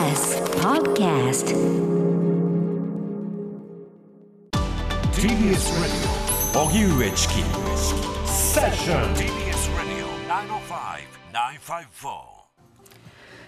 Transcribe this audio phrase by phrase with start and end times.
[0.00, 1.54] TBS Podcast
[5.12, 6.08] TBS Radio.
[6.54, 7.34] 荻上チキ
[8.24, 10.06] セッション TBS Radio
[11.34, 12.12] 905-954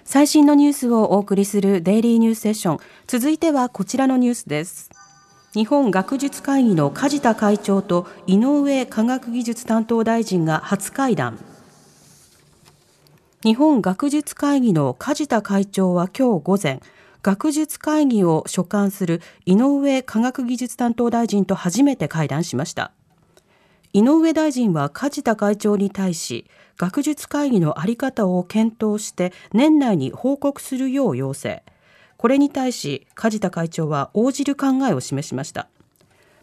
[0.05, 2.79] 最新のニュースをお送りするデイリーニュースセッション。
[3.07, 4.91] 続いてはこちらのニュースです。
[5.55, 11.39] 日本学術会議の梶田会長と井上科学技術担当大臣が初会談
[13.45, 16.81] 日本学術会議の梶田会長は今日午前
[17.23, 22.93] 学術会議を所管する井上科学技術担当大臣と初めて会談しました。
[23.93, 31.65] 井上大臣は梶田会長に対し学術会議の在り方を検討して年内に報告するよう要請。
[32.19, 35.67] これに対し梶田会長は応じる考えを示しました。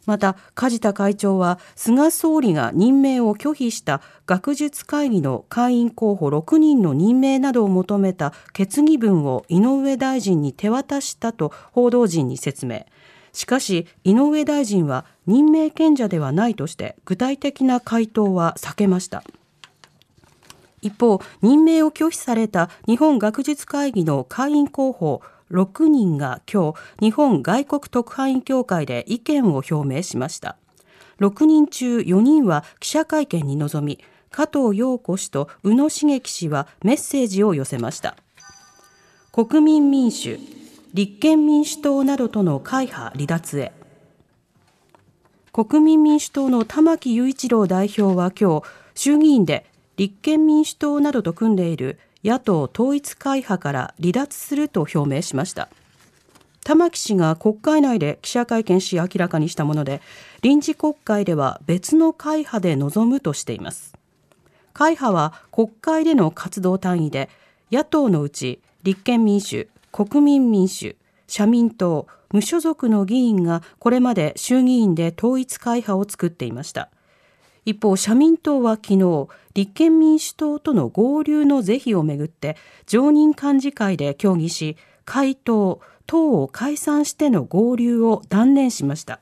[0.10, 12.88] また梶田会長は菅総理が任命を拒否した学術会議の会員候補6人の任命などを求めた決議文を井上大臣に手渡したと報道陣に説明。
[13.34, 19.24] しかし井上大臣は任命権者ではないとして具体的な回答は避けました。
[20.82, 25.22] 一方任命を拒否された日本学術会議の会員候補
[25.52, 30.58] 6人が今日日本外国特派員協会で意見を表明しました。
[31.20, 34.00] 6人中4人は記者会見に臨み
[34.32, 38.16] 加藤陽子氏と宇野茂樹氏はメッセージを寄せました。
[39.32, 40.40] 国民民主
[40.94, 43.74] 立憲民主党などとの会派離脱へ。
[45.52, 49.66] 国民民主党の玉木雄一郎代表は今日衆議院で
[49.98, 55.70] 立憲民主党などと組んでいる野党統一会派から離脱すると表明しました。
[56.64, 60.02] 玉木氏が国会内で記者会見し明らかにしたもので
[60.42, 63.96] 臨時国会では別の会派で臨むとしています。
[64.74, 67.30] 会派は国会での活動単位で
[67.72, 70.96] 野党のうち立憲民主国民民主
[71.28, 76.90] 社民党無所属の議員がこれまで衆議院で統一会派を作っていました。
[77.70, 82.58] 一方社民党は昨日立憲民主党との合流の是非をめぐって
[82.88, 84.76] 常任幹事会で協議し
[85.06, 89.20] 回答党を解散しての合流を断念しました。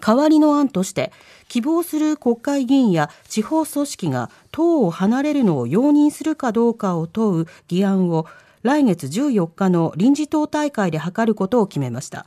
[0.00, 1.12] 代わりの案として
[1.48, 8.24] 希望する国会議員や地方組織が党を離れるのを容認するかどうかを問う議案を
[8.62, 12.24] 来月14日の臨時党大会で諮ることを決めました。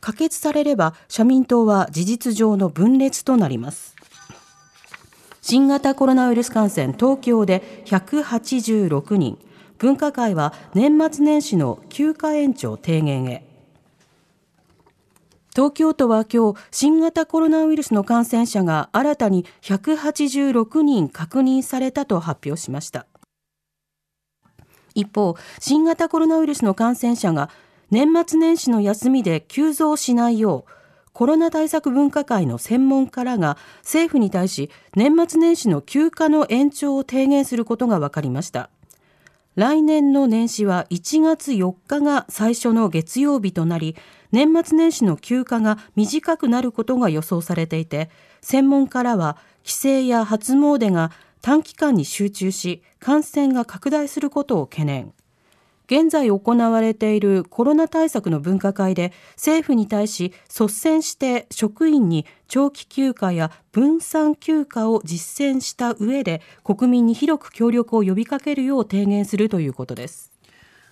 [0.00, 3.96] 可決されれば社民党は事実上の分裂となります。
[5.42, 9.38] 新型コロナウイルス感染東京で186人。
[9.78, 13.46] 分科会は年末年始の休暇延長提言へ。
[15.54, 23.06] 東京都は今日新型コロナウイルスの感染者が新たに186人確認されたと発表しました。
[24.94, 27.48] 一方新型コロナウイルスの感染者が
[27.90, 30.70] 年末年始の休みで急増しないよう
[31.12, 38.70] コロナ対策分科会の専門家らが政府に対し年末年始の休暇の延長を提言することが分かりました。
[39.56, 43.96] 来年の年始は1月4日が最初の月曜日となり
[44.30, 51.10] 年末年始の休暇が短くなることが予想されていて専門家らは帰省や初詣が
[51.42, 55.12] 短期間に集中し感染が拡大することを懸念。
[55.90, 70.30] 現在行われているコロナ対策の分科会で政府に対し率先して職員に長期休暇や分散休暇を実践した上で国民に広く協力を呼びかけるよう提言するということです。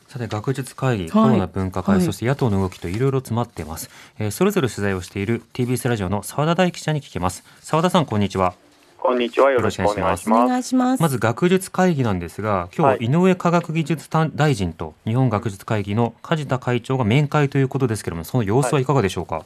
[0.08, 7.44] さて学術会議、はい、コロナ分科会、はい、そして野党の動きといろいろ詰まっています、えー、それぞれ取材をしている TBS ラジオの澤田大記者に聞きます。
[7.60, 8.54] 澤田さんこんにちは
[9.00, 9.52] こんにちは。
[9.52, 10.44] よろしくお願いします。
[10.44, 11.02] お願いします。
[11.02, 19.36] まず学術会議なんですが、今日、井上科学技術大臣と日本学術会議の梶田会長が面会ということですけれども、その様子はいかがでしょうか？
[19.36, 19.44] はい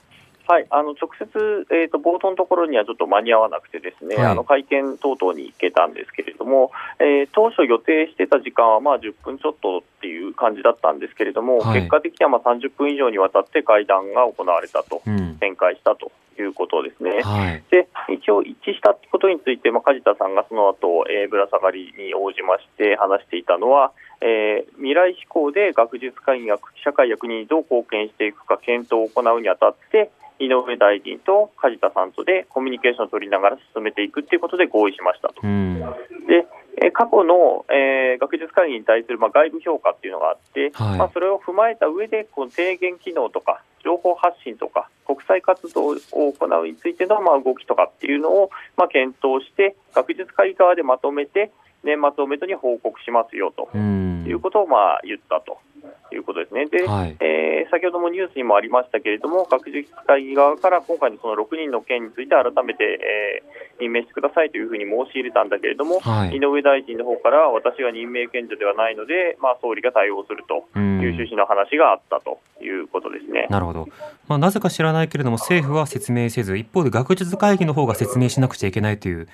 [0.49, 16.11] はい、あの直接、えーと、冒頭のところにはちょっと間に合わなくて、ですね、はい、あの会見等々に行けたんですけれども、えー、当初予定してた時間はまあ10分ちょっとっていう感じだったんですけれども、はい、結果的にはまあ30分以上にわたって会談が行われたと、うん、展開したと
[16.41, 17.21] いうことですね。
[17.23, 35.43] はい、で一応、一致したことについて、まあ、梶田さんがその後、えー、ぶら下がりに応じまして話していたのは、えー、未来志向で学術会議が社会役にどう貢献していくか検討を行うにあたって、井上大臣と梶田さんとでコミュニケーションを取りながら進めていくということで合意しましたと。
[35.43, 36.47] で
[36.83, 51.53] え過去の、えー、学術会議に対する、まあ、外部評価っていうのがあって、はい、まあ、それを踏まえた上でこの提言機能とか情報発信とか国際活動を行うについての、まあ、動きとかっていうのを、まあ、検討して学術会議側でまとめて
[51.85, 53.69] 年末をめどに報告しますよと。
[53.77, 55.59] いうことをまあ言ったと。
[56.15, 56.67] いうことですね。
[56.67, 73.47] で、はい、えー、先ほどもニュースにもありましたけれども、学術会議側から今回のその6人の件について改めて、えー、任命してくださいというふうに申し入れたんだけれども、はい、井上大臣の方から私が任命権者ではないので、まあ、総理が対応するという趣旨の話があったということですね。
[73.51, 73.89] なるほど。
[74.29, 79.29] まあ、なぜか知らないけれども、政府は説明せず、一方で学術会議の方が説明しなくちゃいけないという、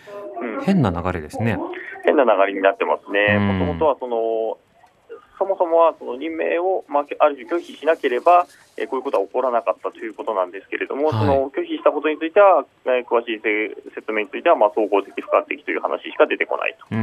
[0.64, 1.58] 変な流れですね。
[2.04, 3.38] 変な流れになってますね。
[3.38, 4.58] もともとはその
[5.38, 8.46] そもそもはその任命を、まあ、ある種拒否しなければ、
[8.76, 16.94] えー、こういうことは起こらなかったということなんですけれども、はい、その拒否したことについては、えー、詳しい説明については、まあ、総合的、不可的という話しか出てこないと。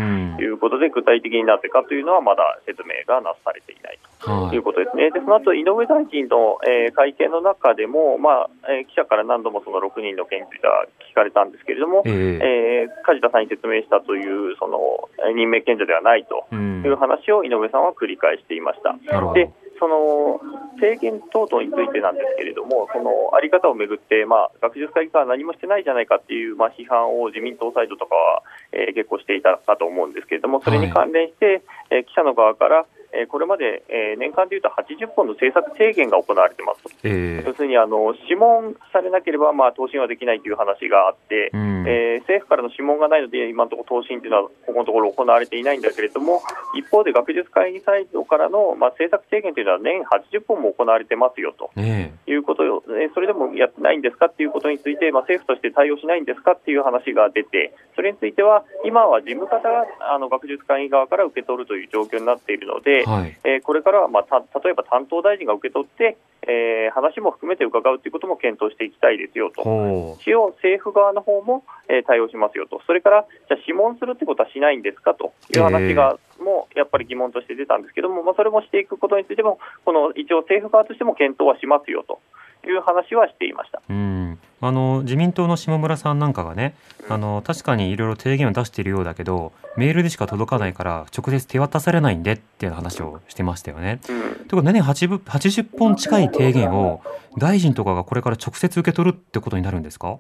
[0.42, 4.54] いうことで、具体的になぜかというのは、まだ説明がなされていないと。
[4.54, 4.58] い。
[4.58, 5.12] うことですね。
[5.12, 18.98] でその後井上大臣の、えー、会見の中でも、まあえー、記者から何度もその6人の件については聞かれたんですけれども、えー、えー、梶田さんに説明したというその任命権者ではないという話を井上さんは繰り返していました。
[19.34, 19.50] で
[19.80, 20.40] その
[20.80, 31.62] 提言等々についてなんですけれども、そのあり方をめぐって、まあ、学術会議は何もしてないじゃないかっていう、まあ、批判を自民党サイドとかは、えー、結構していたかと思うんですけれども、それに関連して、はい、
[31.92, 46.42] えー、記者の側から、えこれまで、え年間でいうと80本の政策提言が行われてますと、えー、要するにあの諮問されなければ、まあ、答申はできないという話があって、うん、えー、政府からの諮問がないので、今のところ答申というのはここのところ行われていないんだけれども、
[46.76, 66.18] 一方で学術会議サイドからの、まあ、政策提言というのは年80本も行われてますよと、えー、いうことを、えそれでもやってないんですかということについて、まあ、政府として対応しないんですかという話が出て、それについては、今は事務方があの学術会議側から受け取るという状況になっているので、はい、えー、これからは、まあ、例えば担当大臣が受け取って、
[66.48, 75.34] えー、話も含めて伺うということも検討していきたいですよと、一応、政府側の方も、えー、対応しますよと、それから、じゃあ、諮問するってことはしないんですかと。
[75.56, 82.20] いう話が、もやっぱり疑問として出たんですけども、まあ、それもしていくことについても、この一応、政府側としても検討はしますよと。
[82.68, 83.82] いう話はしていました。
[83.90, 84.25] うん
[84.62, 86.76] あの自民党の下村さんなんかがね、
[87.10, 94.00] あの確かにいろいろ提言を出しているようだけどメールでしか届かないから直接手渡されないんでっていう話をしてましたよね。
[94.04, 97.02] ということでね 80, 80本近い提言を
[97.38, 100.18] 大臣とかがこれから直接受け取るってことになるんですか？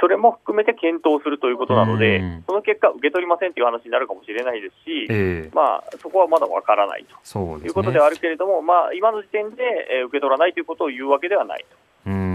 [0.00, 11.64] それも含めて検討するということなので、その結果、受け取りませんという話になるかもしれないですし、えー、まあ、そこはまだわからないと、ね、いうことではあるけれども、まあ、今の時点で、え受け取らないということを言うわけではない
[12.04, 12.10] と。
[12.10, 12.31] うん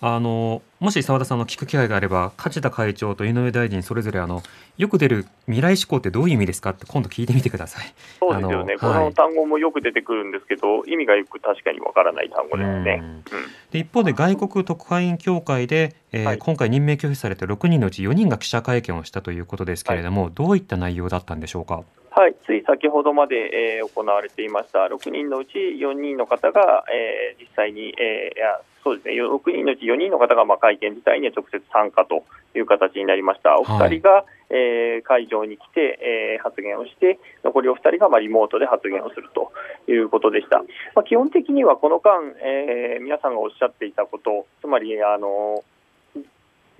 [0.00, 4.42] あのもし澤田さんの聞く機会があれば梶田会長と井上大臣それぞれあの
[4.76, 7.92] よく出る未来志向ってどういう意味ですかって今度聞いてみてください。
[8.20, 13.24] そうですよね、この単語もよく出てくるんですけど、意味がよく確かにわからない単語ですね、うん、
[13.72, 21.82] で一方で外国特派員協会で、えーはい、今回任命拒否された6人のうち4人が記者会見をしたということですけれども、はい、どういった内容だったんでしょうか？
[22.10, 23.36] はい、つい先ほどまで、
[23.78, 29.14] えー、行われていました6人のうち4人の方が、えー、実際に、えー、そうですね。
[29.20, 32.24] 6人のうち4人の方が、まあ、会見自体に直接参加と
[32.56, 33.60] いう形になりました。
[33.60, 39.52] お二人が、はい、えー、会場に来て、えー、発言をして、残りお二人が、まあ、リモートで発言をすると
[39.90, 40.58] いうことでした。
[40.94, 45.62] まあ、基本的にはこの間、えー、皆さんがおっしゃっていたこと、つまり、あの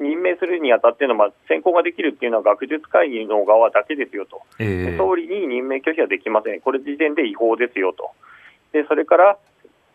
[0.00, 8.12] 任命するにあたっての、まあ、選考ができるっていうのは学術会議の側だけですよと、えー、総理に任命拒否はできません、これ時点で違法ですよと、
[8.72, 9.38] でそれから、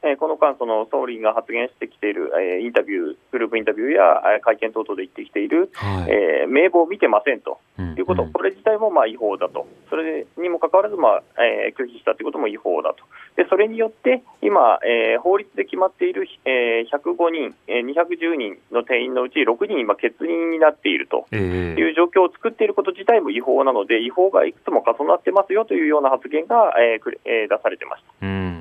[0.04, 7.60] えー、この間、その総理が発言してきている、えー、インタビュー、グループインタビューや会見等々で言ってきている、はい、えー、名簿を見てませんと。
[7.98, 8.28] いうこと、うん。
[8.28, 13.04] うん、これ自体もまあ違法だと、それにもかかわらず、まあえー、拒否したということも違法だと、
[13.36, 21.26] でそれによって今、えー、法律で決まっている、えー、105人、えー、210人の定員のうち6人、今、欠員になっていると。
[21.34, 28.28] いう状況を作っていること自体も違法なので、違法がいくつも重なってますよというような発言が、えーえー、出されてました。
[28.28, 28.53] うん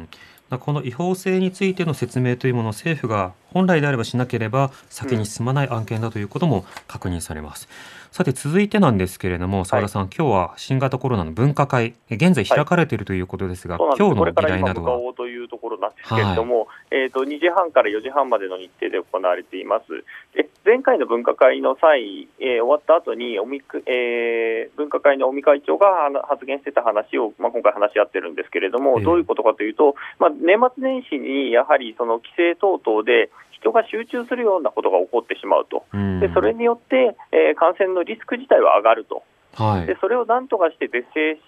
[0.59, 7.69] この違法性についての説明というものを政府が本来であればしなければ先に進まない案件だということも確認されます。
[8.13, 15.15] さて続いてなんですけれども澤田さん、はい、今日は新型コロナの分科会現在開かれているということですが、はい、今日の議題などは？
[15.15, 20.05] というところなんですけれども、はい、えーと、2時半から4時半までの日程で行われています。
[20.37, 25.87] で前回の分科会の際、えー、終わった後におみえー、分科会の尾身会長が
[26.29, 33.31] 発言してた話を、まあ、今回話し合ってるんですけれども、どういうことかというと、まあ、年末年始にやはりその規制等々で
[33.63, 35.87] 人が集中するようなことが起こってしまうと、
[36.21, 39.23] でそれによって、えー、感染のリスク自体は上がると、
[39.55, 41.39] はい、でそれをなんとかして是正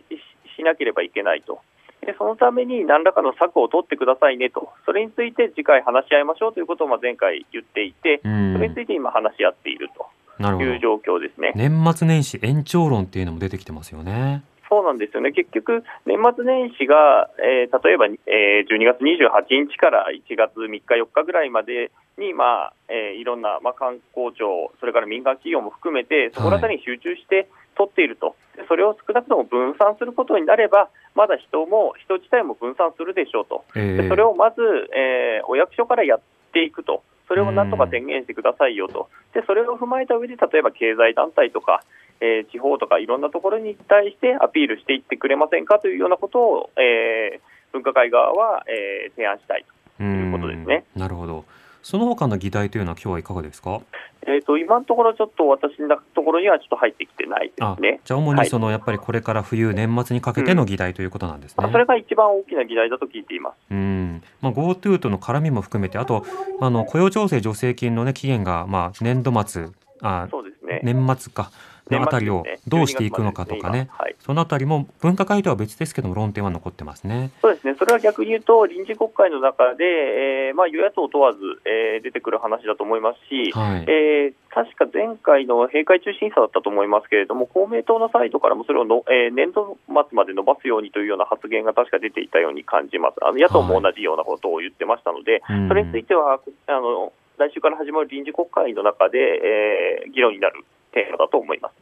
[0.56, 1.60] しなければいけないと。
[2.06, 10.06] でそのために何らかの策を取ってくださいねと、それについて次回話し合いましょうということをまあ前回言っていて、それについて今話し合っていると。
[10.36, 11.52] いう状況ですね。
[11.54, 14.42] 年末年始延長論っていうのも出てきてますよね。
[14.74, 34.60] そうなんですよね、結局、年末年始が、えー例えば、えー12月28日から1月3日、4日ぐらいまでに、まあえーいろんな、まあ、観光庁、それから民間企業も含めて、そこら辺に集中して取っていると、でそれを少なくとも分散することになれば、まだ人も、人自体も分散するでしょうと、えでそれをまず、
[34.96, 36.20] えーお役所からやっ
[36.52, 41.82] ていくと、それをなんとか宣言してくださいよと、でそれを踏まえた上で、例えば経済団体とか、
[42.24, 47.40] えー地方とかいろんなところに対してアピールしていってくれませんかというようなことを、えー
[47.72, 49.64] 分科会側は、えー提案したい
[49.98, 50.84] ということですね。
[50.94, 51.44] なるほど。
[51.82, 53.80] その他の議題というのは今日はいかがですか？
[54.26, 58.00] えー、と今のところ、ちょっと私のところにはちょっと入ってきてないであすね。
[58.04, 61.56] じゃあ主はいにそのやっぱりこれから冬年末にかけての議題ということなんですね。
[61.58, 63.56] まあそれが一番大きな議題だと聞いています。
[63.70, 66.24] うん、まあ GoTo との絡みも含めて、あと
[66.60, 69.66] あの雇用調整助成金のね期限がまあ年度末、
[70.00, 70.80] あそうですね。
[70.84, 71.50] 年末か
[71.90, 73.72] のあたりをどうしていくのかとかね。
[73.72, 74.04] 12月までです今。
[74.04, 74.16] はい。
[74.20, 77.30] そのあたりも分科会とは別ですけども論点は残ってますね。
[77.42, 83.84] そうですね、それは逆に言うと、臨時国会の中で、えーまあ、与野党問わず、えー出てくる話だと思いますし、はい。
[83.88, 95.68] えー確か前回の閉会中審査だったと思いますけれども、公明党のサイドからもそれをの、えー年度末まで伸ばすようにというような発言が確か出ていたように感じます、あの野党も同じようなことを言ってましたので、うん。
[95.68, 96.38] それについては
[96.68, 100.64] あの来週から始まる臨時国会の中で、えー議論になる
[100.94, 101.74] テーマだと思います。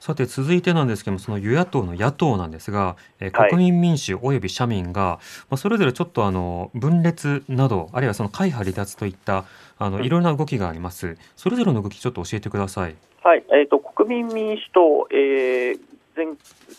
[0.00, 9.44] さて続いてなんですけどもその与野党の野党なんですが、えーはい国民民主および社民が、まあ、それぞれちょっとあの分裂などあるいはその会派離脱といった
[9.78, 11.16] あのうんいろんな動きがあります。
[11.36, 12.96] それぞれの動きちょっと教えてください。
[13.22, 16.26] はい、えー、と国民民主党、えー前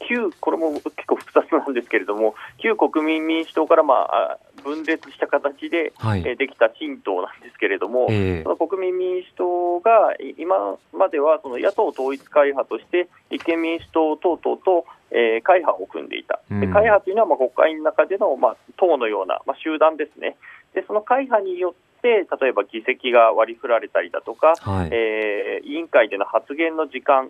[0.08, 6.24] 旧これも結構複雑なんですけれども、旧国民民主党から、まあ、あ分裂した形で、はい。
[6.26, 20.36] えーできた新党なんですけれども、えその国民民主党がい今まではその野党統一会派として、立憲民主党等々と、えー会派を組んでいた、でうん会派というのはまあ国会の中での、まあ、党のような、まあ、集団ですね、
[20.74, 24.90] でその会派によって、例えば議席が割り振られたりだとか、ーはい。
[24.92, 27.30] えー委員会での発言の時間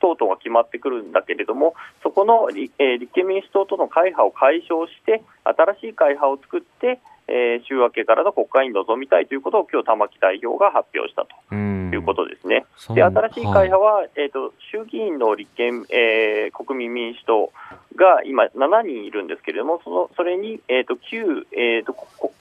[0.00, 11.90] 等々が決まってくるんだけれども、そこの立,、えー立憲民主党との会派を解消して、新しい会派を作って、えー週明けからの国会に臨みたいということを、今日玉木代表が発表したとうん。
[11.92, 12.66] いうことですね。
[12.94, 13.68] で新しい会はい。
[13.68, 17.52] 派は、えー、と衆議院の立憲、えー国民民主党
[17.96, 22.32] が今、7人いるんですけれども、そのそれに、えー、と旧、えー、とここ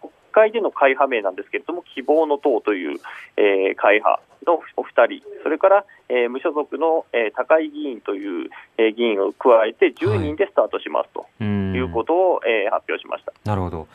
[0.00, 2.98] 国会での会派名なんですけれども、希望の党という、
[3.36, 13.32] えー会派のお二人、それから、えー無所属の、えー高井議員という、えー議員を加えて、10人でスタートしますとうんいうことを、えー発表しました。
[13.44, 13.86] なるほど。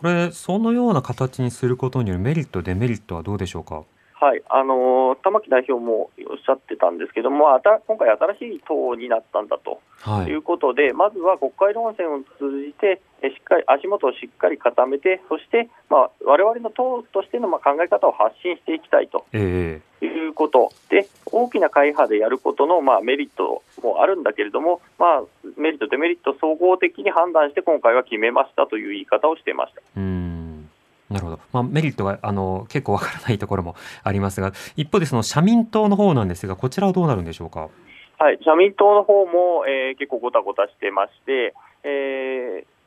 [0.00, 3.82] これそのような形にすることによるメリットデメリットはどうでしょうか？
[4.20, 9.80] はい、あのー玉木代表もおっしゃってたんですけども、あた今回、新しい党になったんだと。
[10.00, 25.22] はいということで、まずは国会論戦を通じて、えしっかり足元をしっかり固めて、そして、まあ、我々の党としてのまあ考え方を発信していきたいとええいうことで、大きな会派でやることのまあメリットもあるんだけれども、まあ、
[25.56, 29.82] メリット、デメリット総合的に判断して、今回は決めましたという言い方をしていました。
[29.96, 30.68] うん
[31.10, 37.70] なるほど、まあ、メリットがあの結構わからないところもありますが一方でその社民党の方なんですがこちらはどうなるんでしょうか？
[38.18, 42.77] はい、社民党の方も、えー結構ごたごたしてまして、えー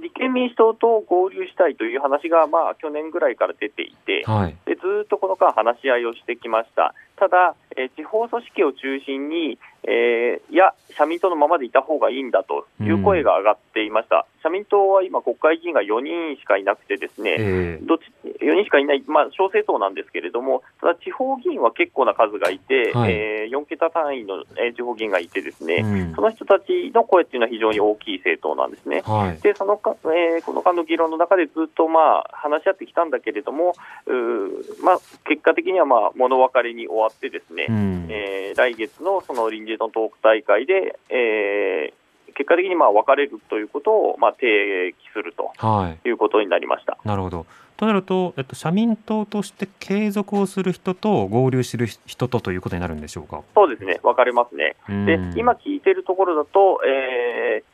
[0.00, 4.56] 立憲民主党と合流したいという話が、まあ、去年ぐらいから出ていて、はい。
[4.66, 17.84] でずーっとこの間、話し合いをしてきました、ただ、えー地方組織を中心に、えーいや、社民党のままでいた方がいいんだという声が上がっていました、社民党は今、国会議員が4人しかいなくて、ですね、ええ。
[17.84, 18.02] どっち
[18.42, 23.12] 4人しかいない、まあ、小政党なんですけれども、ただ地方議員は結構な数がいて、はい。
[23.12, 26.14] え4桁単位の、えー地方議員がいて、ですね、うん。
[26.14, 29.02] その人たちの声っていうのは非常に大きい政党なんですね。
[29.04, 29.40] はい。
[29.42, 33.74] でそのか、えーこの間の議論の中でずっと、まあ、話し合ってきたんだけれども、
[34.06, 42.00] うーまあ、結果的には、まあ、物別れに終わってですね、うんえー来月のその臨時のトーク大会で、えー
[42.32, 46.96] 結果的にまあ別れるということを、まあ、提起するとはいいうことになりました。
[47.04, 47.44] なるほど。
[47.76, 53.42] となると、えっと、社民党として継続をする人と合流する人とということになるんでしょうか？
[53.54, 54.76] そうですね、分かれますね。
[55.06, 57.69] でうん今聞いてるところだと、えーえー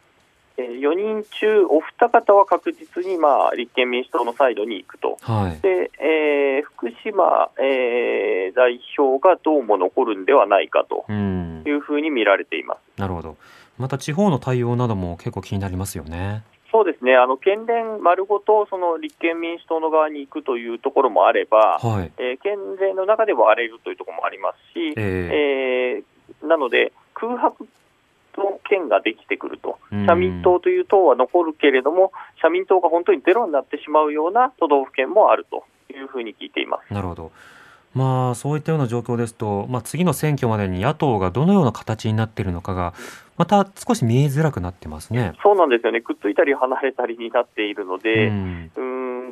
[0.63, 5.19] 4人中お二方は確実に、まあ、立憲民主党のサイドに行くと。
[5.21, 5.61] はい。
[5.61, 13.01] で、えー福島、えー代表がどうも残るんではないかとうんいうふうに見られています。
[13.01, 13.37] なるほど。
[13.77, 16.43] また地方の対応なども結構気になりますよね。
[16.73, 22.13] そうですね、あの県連丸ごとその立憲民主党の側に行くというところもあれば、はい。
[22.19, 27.67] えー県連の中で割れるというところもありますし、ええーなので、空白
[28.89, 36.93] ができてくると、うん社民党という党は残るけれども、社民党が本当にゼロになってしまうような都道府県もあるというふうに聞いています。
[36.93, 37.33] なるほど。
[37.95, 42.93] まあそういったような状況ですと、まあ、次の選挙までに野党がどのような形になっているのかが
[43.39, 45.33] また少し見えづらくなってますね。
[45.43, 48.71] そうなんですよね、くっついたり離れたりになっているので、うん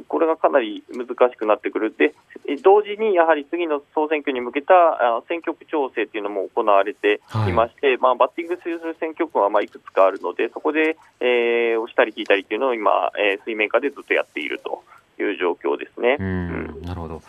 [0.08, 2.14] これがかなり難しくなってくる、で
[2.46, 14.82] え同時にやはり次の総選挙に向けたあ選挙区調整というのも行われていまして、まあ、バッティングする選挙区はまあいくつかあるので、そこで、えー押したり引いたりというのを今、えー水面下でずっとやっていると
[15.20, 16.16] いう状況ですね。
[16.18, 17.22] うんなるほど。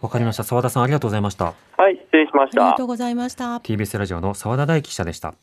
[0.00, 0.42] わかりました。
[0.42, 1.54] 澤田さんありがとうございました。
[1.76, 2.84] はい、失礼しましたありがと。
[2.84, 3.56] うございました。
[3.56, 5.34] TBS ラジオの澤田大記者でした。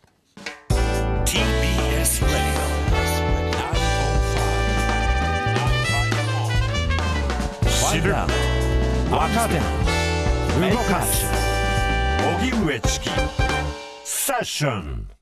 [8.00, 8.14] 知る。
[9.12, 9.60] 若手
[10.72, 11.26] 動かす。
[12.42, 13.10] 荻上チキ。
[14.04, 15.19] セッション